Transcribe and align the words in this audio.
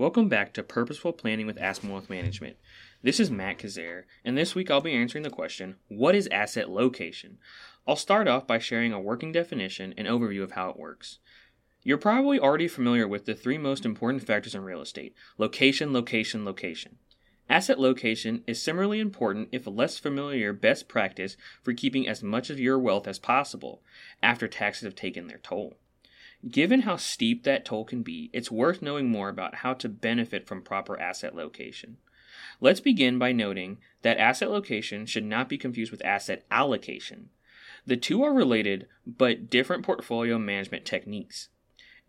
Welcome 0.00 0.30
back 0.30 0.54
to 0.54 0.62
Purposeful 0.62 1.12
Planning 1.12 1.46
with 1.46 1.60
Aspen 1.60 1.90
Wealth 1.90 2.08
Management. 2.08 2.56
This 3.02 3.20
is 3.20 3.30
Matt 3.30 3.58
Kazare, 3.58 4.04
and 4.24 4.34
this 4.34 4.54
week 4.54 4.70
I'll 4.70 4.80
be 4.80 4.94
answering 4.94 5.24
the 5.24 5.28
question 5.28 5.76
What 5.88 6.14
is 6.14 6.26
asset 6.28 6.70
location? 6.70 7.36
I'll 7.86 7.96
start 7.96 8.26
off 8.26 8.46
by 8.46 8.60
sharing 8.60 8.94
a 8.94 8.98
working 8.98 9.30
definition 9.30 9.92
and 9.98 10.08
overview 10.08 10.42
of 10.42 10.52
how 10.52 10.70
it 10.70 10.78
works. 10.78 11.18
You're 11.82 11.98
probably 11.98 12.40
already 12.40 12.66
familiar 12.66 13.06
with 13.06 13.26
the 13.26 13.34
three 13.34 13.58
most 13.58 13.84
important 13.84 14.26
factors 14.26 14.54
in 14.54 14.62
real 14.62 14.80
estate 14.80 15.14
location, 15.36 15.92
location, 15.92 16.46
location. 16.46 16.96
Asset 17.50 17.78
location 17.78 18.42
is 18.46 18.62
similarly 18.62 19.00
important 19.00 19.50
if 19.52 19.66
less 19.66 19.98
familiar 19.98 20.54
best 20.54 20.88
practice 20.88 21.36
for 21.62 21.74
keeping 21.74 22.08
as 22.08 22.22
much 22.22 22.48
of 22.48 22.58
your 22.58 22.78
wealth 22.78 23.06
as 23.06 23.18
possible 23.18 23.82
after 24.22 24.48
taxes 24.48 24.84
have 24.84 24.94
taken 24.94 25.26
their 25.26 25.36
toll. 25.36 25.74
Given 26.48 26.82
how 26.82 26.96
steep 26.96 27.42
that 27.44 27.66
toll 27.66 27.84
can 27.84 28.02
be, 28.02 28.30
it's 28.32 28.50
worth 28.50 28.80
knowing 28.80 29.10
more 29.10 29.28
about 29.28 29.56
how 29.56 29.74
to 29.74 29.88
benefit 29.90 30.46
from 30.46 30.62
proper 30.62 30.98
asset 30.98 31.34
location. 31.34 31.98
Let's 32.62 32.80
begin 32.80 33.18
by 33.18 33.32
noting 33.32 33.78
that 34.00 34.16
asset 34.16 34.50
location 34.50 35.04
should 35.04 35.24
not 35.24 35.50
be 35.50 35.58
confused 35.58 35.90
with 35.90 36.04
asset 36.04 36.46
allocation. 36.50 37.28
The 37.86 37.98
two 37.98 38.22
are 38.22 38.32
related 38.32 38.86
but 39.06 39.50
different 39.50 39.84
portfolio 39.84 40.38
management 40.38 40.86
techniques. 40.86 41.48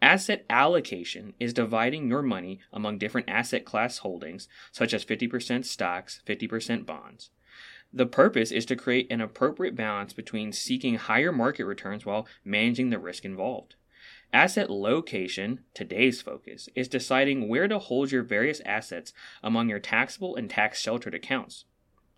Asset 0.00 0.46
allocation 0.48 1.34
is 1.40 1.52
dividing 1.52 2.08
your 2.08 2.22
money 2.22 2.60
among 2.72 2.98
different 2.98 3.28
asset 3.28 3.64
class 3.64 3.98
holdings, 3.98 4.48
such 4.70 4.94
as 4.94 5.04
50% 5.04 5.64
stocks, 5.64 6.22
50% 6.26 6.86
bonds. 6.86 7.30
The 7.92 8.06
purpose 8.06 8.52
is 8.52 8.64
to 8.66 8.76
create 8.76 9.10
an 9.10 9.20
appropriate 9.20 9.74
balance 9.74 10.12
between 10.12 10.52
seeking 10.52 10.94
higher 10.94 11.32
market 11.32 11.64
returns 11.64 12.06
while 12.06 12.28
managing 12.44 12.90
the 12.90 12.98
risk 13.00 13.24
involved. 13.24 13.74
Asset 14.32 14.70
location, 14.70 15.64
today's 15.74 16.22
focus, 16.22 16.68
is 16.76 16.86
deciding 16.86 17.48
where 17.48 17.66
to 17.66 17.80
hold 17.80 18.12
your 18.12 18.22
various 18.22 18.60
assets 18.64 19.12
among 19.42 19.68
your 19.68 19.80
taxable 19.80 20.36
and 20.36 20.48
tax 20.48 20.80
sheltered 20.80 21.14
accounts. 21.14 21.64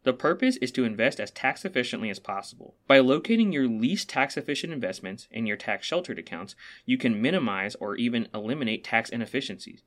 The 0.03 0.13
purpose 0.13 0.59
is 0.59 0.71
to 0.73 0.85
invest 0.85 1.19
as 1.21 1.31
tax 1.31 1.65
efficiently 1.65 2.11
as 2.11 2.19
possible. 2.19 2.75
By 2.87 2.99
locating 2.99 3.51
your 3.51 3.67
least 3.67 4.11
tax 4.11 4.37
efficient 4.37 4.75
investments 4.75 5.27
in 5.31 5.47
your 5.47 5.57
tax 5.57 5.87
sheltered 5.87 6.19
accounts, 6.19 6.55
you 6.85 6.99
can 6.99 7.23
minimize 7.23 7.77
or 7.77 7.97
even 7.97 8.29
eliminate 8.35 8.85
tax 8.85 9.09
inefficiencies. 9.09 9.83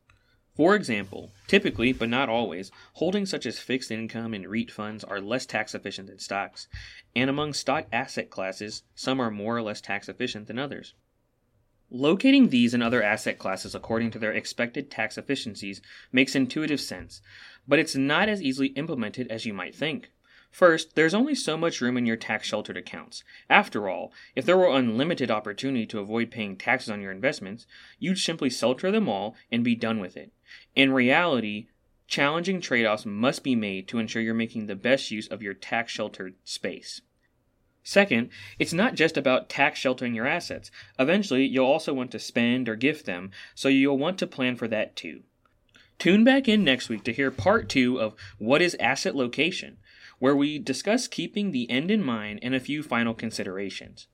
For 0.55 0.73
example, 0.73 1.31
typically, 1.47 1.93
but 1.93 2.09
not 2.09 2.27
always, 2.27 2.71
holdings 2.93 3.29
such 3.29 3.45
as 3.45 3.59
fixed 3.59 3.91
income 3.91 4.33
and 4.33 4.47
REIT 4.47 4.71
funds 4.71 5.03
are 5.03 5.21
less 5.21 5.45
tax 5.45 5.75
efficient 5.75 6.07
than 6.07 6.17
stocks, 6.17 6.67
and 7.15 7.29
among 7.29 7.53
stock 7.53 7.85
asset 7.91 8.31
classes, 8.31 8.81
some 8.95 9.19
are 9.19 9.29
more 9.29 9.55
or 9.55 9.61
less 9.61 9.79
tax 9.79 10.09
efficient 10.09 10.47
than 10.47 10.57
others. 10.57 10.95
Locating 11.97 12.49
these 12.49 12.73
and 12.73 12.83
other 12.83 13.01
asset 13.01 13.39
classes 13.39 13.73
according 13.73 14.11
to 14.11 14.19
their 14.19 14.33
expected 14.33 14.91
tax 14.91 15.17
efficiencies 15.17 15.81
makes 16.11 16.35
intuitive 16.35 16.81
sense, 16.81 17.21
but 17.69 17.79
it's 17.79 17.95
not 17.95 18.27
as 18.27 18.41
easily 18.41 18.67
implemented 18.75 19.31
as 19.31 19.45
you 19.45 19.53
might 19.53 19.73
think. 19.73 20.11
First, 20.51 20.95
there's 20.95 21.13
only 21.13 21.35
so 21.35 21.55
much 21.55 21.79
room 21.79 21.95
in 21.95 22.05
your 22.05 22.17
tax 22.17 22.49
sheltered 22.49 22.75
accounts. 22.75 23.23
After 23.49 23.87
all, 23.87 24.11
if 24.35 24.45
there 24.45 24.57
were 24.57 24.77
unlimited 24.77 25.31
opportunity 25.31 25.85
to 25.85 25.99
avoid 25.99 26.31
paying 26.31 26.57
taxes 26.57 26.89
on 26.89 26.99
your 26.99 27.13
investments, 27.13 27.65
you'd 27.97 28.19
simply 28.19 28.49
shelter 28.49 28.91
them 28.91 29.07
all 29.07 29.33
and 29.49 29.63
be 29.63 29.73
done 29.73 30.01
with 30.01 30.17
it. 30.17 30.33
In 30.75 30.91
reality, 30.91 31.67
challenging 32.07 32.59
trade 32.59 32.85
offs 32.85 33.05
must 33.05 33.41
be 33.41 33.55
made 33.55 33.87
to 33.87 33.99
ensure 33.99 34.21
you're 34.21 34.33
making 34.33 34.65
the 34.65 34.75
best 34.75 35.11
use 35.11 35.29
of 35.29 35.41
your 35.41 35.53
tax 35.53 35.93
sheltered 35.93 36.35
space. 36.43 36.99
Second, 37.87 38.29
it's 38.57 38.73
not 38.73 38.95
just 38.95 39.15
about 39.15 39.47
tax 39.47 39.79
sheltering 39.79 40.15
your 40.15 40.25
assets. 40.25 40.71
Eventually, 40.97 41.45
you'll 41.45 41.67
also 41.67 41.93
want 41.93 42.09
to 42.11 42.19
spend 42.19 42.67
or 42.67 42.75
gift 42.75 43.05
them, 43.05 43.29
so 43.53 43.69
you'll 43.69 43.99
want 43.99 44.17
to 44.17 44.27
plan 44.27 44.55
for 44.55 44.67
that 44.67 44.95
too. 44.95 45.21
Tune 45.99 46.23
back 46.23 46.47
in 46.47 46.63
next 46.63 46.89
week 46.89 47.03
to 47.03 47.13
hear 47.13 47.29
part 47.29 47.69
two 47.69 48.01
of 48.01 48.15
What 48.39 48.63
is 48.63 48.75
Asset 48.79 49.15
Location, 49.15 49.77
where 50.17 50.35
we 50.35 50.57
discuss 50.57 51.07
keeping 51.07 51.51
the 51.51 51.69
end 51.69 51.91
in 51.91 52.03
mind 52.03 52.39
and 52.41 52.55
a 52.55 52.59
few 52.59 52.81
final 52.81 53.13
considerations. 53.13 54.07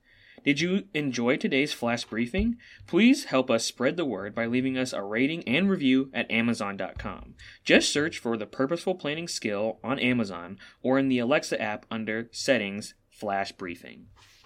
Did 0.44 0.60
you 0.60 0.84
enjoy 0.92 1.38
today's 1.38 1.72
flash 1.72 2.04
briefing? 2.04 2.58
Please 2.86 3.24
help 3.24 3.50
us 3.50 3.64
spread 3.64 3.96
the 3.96 4.04
word 4.04 4.34
by 4.34 4.44
leaving 4.44 4.76
us 4.76 4.92
a 4.92 5.02
rating 5.02 5.48
and 5.48 5.70
review 5.70 6.10
at 6.12 6.30
Amazon.com. 6.30 7.36
Just 7.64 7.90
search 7.90 8.18
for 8.18 8.36
the 8.36 8.46
Purposeful 8.46 8.96
Planning 8.96 9.28
skill 9.28 9.78
on 9.82 9.98
Amazon 9.98 10.58
or 10.82 10.98
in 10.98 11.08
the 11.08 11.20
Alexa 11.20 11.60
app 11.60 11.86
under 11.90 12.28
Settings 12.32 12.92
flash 13.12 13.52
briefing. 13.52 14.06